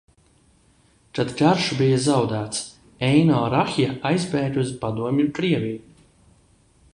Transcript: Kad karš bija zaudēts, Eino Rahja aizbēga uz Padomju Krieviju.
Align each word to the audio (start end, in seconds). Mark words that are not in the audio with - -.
Kad 1.17 1.33
karš 1.41 1.67
bija 1.81 1.99
zaudēts, 2.05 2.63
Eino 3.09 3.43
Rahja 3.55 3.91
aizbēga 4.13 4.63
uz 4.65 4.73
Padomju 4.85 5.29
Krieviju. 5.41 5.85